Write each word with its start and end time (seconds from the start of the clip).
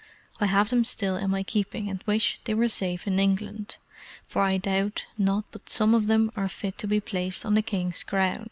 I 0.39 0.47
have 0.47 0.69
them 0.71 0.83
still 0.83 1.15
in 1.15 1.29
my 1.29 1.43
keeping, 1.43 1.87
and 1.87 2.01
wish 2.07 2.39
they 2.45 2.55
were 2.55 2.67
safe 2.69 3.05
in 3.05 3.19
England; 3.19 3.77
for 4.27 4.41
I 4.41 4.57
doubt 4.57 5.05
not 5.15 5.43
but 5.51 5.69
some 5.69 5.93
of 5.93 6.07
them 6.07 6.31
are 6.35 6.49
fit 6.49 6.79
to 6.79 6.87
be 6.87 6.99
placed 6.99 7.45
on 7.45 7.53
the 7.53 7.61
king's 7.61 8.01
crown. 8.01 8.39